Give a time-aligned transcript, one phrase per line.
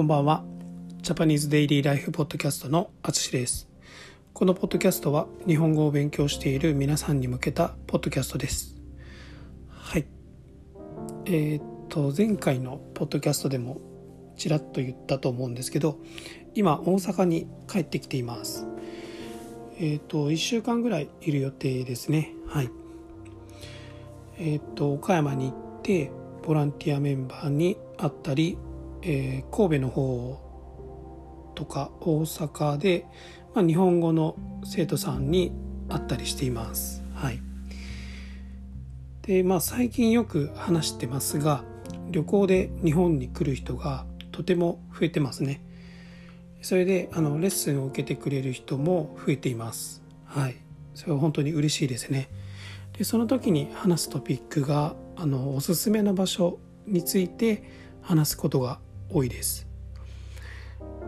[0.00, 0.44] こんばんは。
[1.02, 3.68] ジャパニーズデイリーライフポッドキャストのあつしです。
[4.32, 8.80] このポッドキャストは日本語を勉強している皆さんに向けたポッドキャストです。
[9.68, 10.06] はい。
[11.26, 13.78] えー、っと、前回のポッドキャストでも
[14.38, 15.98] ちらっと言ったと思うんですけど、
[16.54, 18.66] 今大阪に帰ってきています。
[19.76, 22.32] えー、っと、1週間ぐらいいる予定ですね。
[22.46, 22.70] はい。
[24.38, 26.10] えー、っと、岡山に行って、
[26.42, 28.56] ボランティアメンバーに会ったり、
[29.02, 30.50] えー、神戸の方
[31.54, 33.06] とか大阪で、
[33.54, 35.52] まあ、日本語の生徒さんに
[35.88, 37.02] 会ったりしています。
[37.14, 37.40] はい、
[39.22, 41.64] でまあ最近よく話してますが
[42.10, 45.62] 旅行で日本に来る人がとても増えてますね。
[46.62, 50.02] それであのレッスンを受けてくれる人も増えています。
[50.24, 50.56] はい、
[50.94, 52.28] それは本当に嬉しいですね。
[52.96, 57.62] でその時に話すトピックがあのおすすめの場所について
[58.02, 58.78] 話すことが
[59.12, 59.66] 多いです。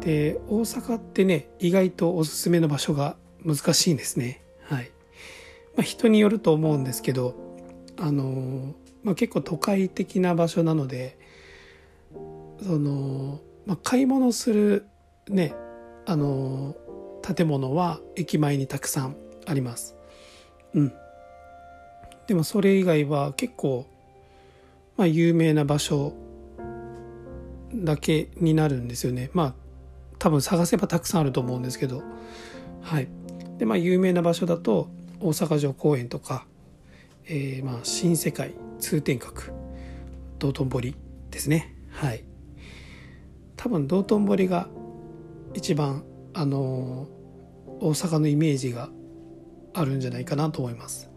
[0.00, 4.42] で大阪ってね意外とおすすめの場所が難しいんですね。
[4.62, 4.90] はい、
[5.76, 7.34] まあ、人によると思うんですけど
[7.98, 11.18] あの、まあ、結構都会的な場所なので
[12.62, 14.86] その、まあ、買い物する
[15.28, 15.54] ね
[16.06, 16.76] あの
[17.22, 19.96] 建物は駅前にたくさんあります。
[20.74, 20.92] うん。
[22.26, 23.86] でもそれ以外は結構
[24.96, 26.14] まあ有名な場所
[27.74, 29.30] だけになるんですよね。
[29.32, 29.54] まあ
[30.18, 32.02] 多分探せばたくさんあると思うんですけど。
[32.82, 33.08] はい。
[33.58, 34.88] でまあ有名な場所だと
[35.20, 36.46] 大阪城公園とか、
[37.26, 39.52] えー、まあ新世界通天閣
[40.38, 40.96] 道頓堀
[41.30, 41.74] ですね。
[41.90, 42.24] はい。
[43.56, 44.68] 多分道頓堀が
[45.54, 48.88] 一番あのー、大阪のイメージが
[49.74, 51.10] あるんじゃないかなと思います、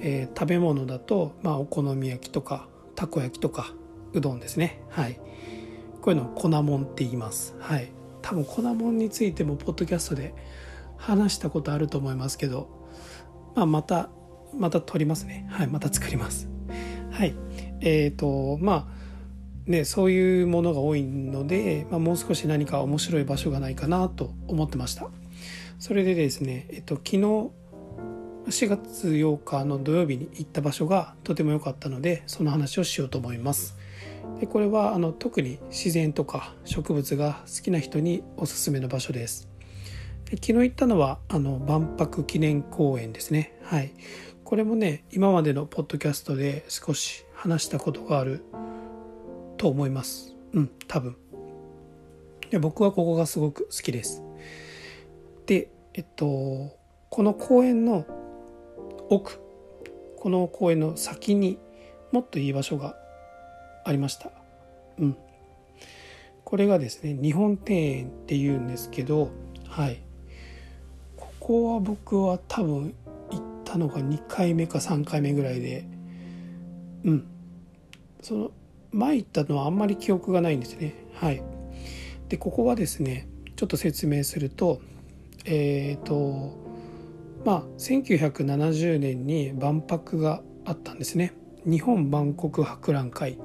[0.00, 3.72] えー、食べ物だと、まあ、お好み焼きとかたこ焼きとか
[4.14, 4.80] うどんですね。
[4.88, 5.20] はい。
[6.00, 7.54] こういうのを粉もんって言います。
[7.60, 7.92] はい。
[8.22, 10.34] 多分粉もんについてもポッドキャストで
[10.96, 12.68] 話したことあると思いますけど、
[13.54, 14.08] まあ、また
[14.56, 15.46] また撮りますね。
[15.50, 15.66] はい。
[15.66, 16.48] また作ります。
[17.10, 17.34] はい。
[17.80, 19.04] えっ、ー、とまあ
[19.66, 25.08] ね、そういうものが多いので、まあ、もう少し何か面白い場所がないかなと思ってました。
[25.78, 27.50] それでですね、えっと、昨日4
[28.68, 33.76] 月8日の土曜日に行った場所がとても良かったのでその話をしようと思います。
[34.40, 39.48] でこれはあの特に自然とか植物が好きな人におすすめの場所です。
[40.26, 43.58] で昨日行ったのはあの万博記念公園ですね。
[43.62, 43.92] はい。
[44.44, 48.44] これもね今までのポッドキャストで少し話したことがある
[49.56, 50.34] と思います。
[50.52, 51.16] うん多分。
[52.50, 54.22] で僕はここがすごく好きです。
[55.46, 56.76] でえっと
[57.08, 58.04] この公園の
[59.08, 59.40] 奥
[60.16, 61.58] この公園の先に
[62.12, 62.96] もっといい場所が
[63.84, 64.30] ありました。
[64.98, 65.16] うん。
[66.44, 69.30] これがですね、日本庭園っていうんですけど、
[69.68, 70.00] はい。
[71.16, 72.94] ここは僕は多分
[73.30, 75.86] 行ったのが2回目か3回目ぐらいで、
[77.04, 77.26] うん。
[78.22, 78.50] その、
[78.92, 80.94] 前行ったのはあんまり記憶がないんですね。
[81.14, 81.42] はい。
[82.28, 84.80] で、ここはですね、ちょっと説明すると、
[85.44, 86.56] えっ、ー、と、
[87.44, 91.34] まあ、1970年に万博があったんですね。
[91.66, 93.38] 日本万国博覧会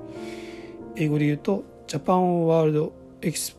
[1.00, 3.58] 英語で言うとジャパンワールドエキス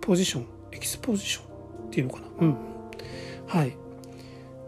[0.00, 1.44] ポジションエキスポジション
[1.86, 2.26] っていうのかな？
[2.40, 2.56] うん。
[3.46, 3.76] はい。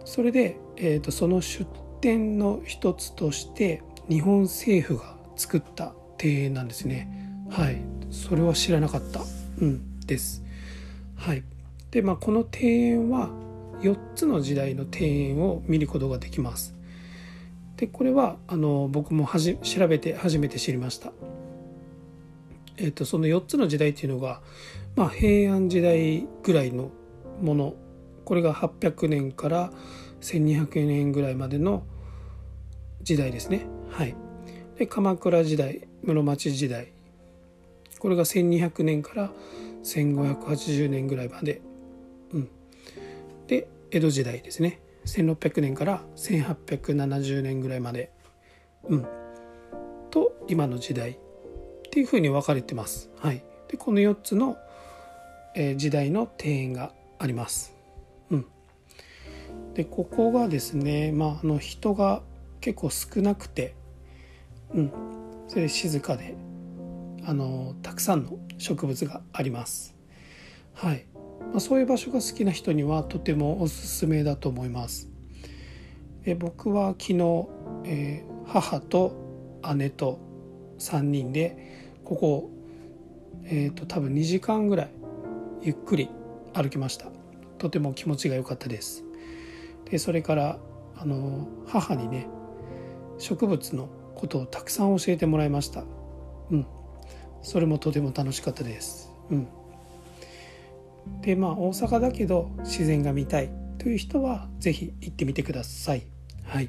[0.04, 1.66] それで、えーと、その出
[2.00, 5.92] 展の一つとして日本政府が作った
[6.22, 7.08] 庭園なんですね。
[7.50, 7.82] はい。
[8.10, 9.20] それは知らなかった。
[9.60, 10.00] うん。
[10.06, 10.44] です。
[11.16, 11.42] はい。
[11.90, 13.28] でまあこの庭園は
[13.80, 16.76] 4つの時代の庭園を見ることができます。
[17.76, 21.12] でこれはあの僕もはじ調べて初めて知りました。
[22.76, 24.40] えーと、その4つの時代っていうのが、
[24.96, 26.90] まあ、平安時代ぐらいの
[27.40, 27.74] もの。
[28.24, 29.72] これが800年から
[30.20, 31.82] 1200年ぐらいまでの
[33.02, 33.66] 時代ですね。
[33.90, 34.14] はい、
[34.78, 36.92] で鎌倉時代室町時代。
[37.98, 39.32] これが1200年から
[39.84, 41.60] 1580年ぐらいまで、
[42.32, 42.48] うん、
[43.46, 44.80] で江戸時代ですね。
[45.04, 48.12] 1600年から1870年ぐらいまで、
[48.84, 49.06] うん、
[50.10, 51.18] と今の時代。
[51.92, 53.10] っていうふうに分かれてます。
[53.18, 54.56] はい、でこの4つの、
[55.54, 57.74] えー、時代の庭園があります。
[58.30, 58.46] うん、
[59.74, 62.22] でここがですね、まあ、あの人が
[62.62, 63.74] 結構少なくて、
[64.74, 64.92] うん、
[65.48, 66.34] それで静かで
[67.26, 69.94] あのたくさんの植物があります。
[70.72, 75.10] はい、まあ、そういう場所が好きな人にはとてもおすすめだと思います。
[76.24, 77.48] え僕は昨日、
[77.84, 79.12] えー、母と
[79.76, 80.18] 姉と
[80.78, 81.71] 3人で
[82.12, 82.50] ここ
[83.44, 84.90] えーと、多分2時間ぐらい
[85.62, 86.10] ゆっくり
[86.52, 87.06] 歩きました。
[87.56, 89.02] とても気持ちが良かったです。
[89.90, 90.58] でそれから
[90.96, 92.26] あの母にね
[93.16, 95.84] 植物のことをたくさん教えてもらいました。
[96.50, 96.66] うん。
[97.40, 99.10] それもとても楽しかったです。
[99.30, 99.48] うん。
[101.22, 103.50] でまあ大阪だけど自然が見たい。
[103.78, 106.02] という人は是非行ってみてください。
[106.44, 106.68] はい。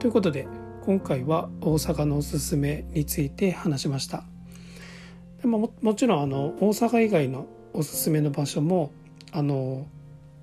[0.00, 0.48] ということで
[0.84, 4.24] 今回は大阪のおすすめについて話しました。
[5.40, 8.90] でももちろんあの大阪以外のおすすめの場所も
[9.32, 9.86] あの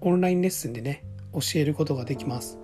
[0.01, 1.03] オンラインレッスンでね
[1.33, 2.59] 教えることができます。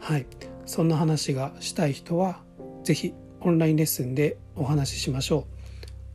[0.00, 0.26] はい。
[0.66, 2.40] そんな話がしたい人は
[2.84, 5.44] 是非オンラインレッスンでお話ししましょう。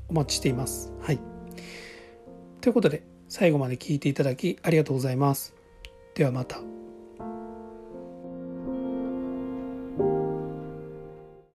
[0.09, 0.91] お待ちしています。
[1.01, 1.19] はい。
[2.61, 5.53] ということで最後まで聞いていただきありがとうございます。
[6.15, 6.78] ではまた。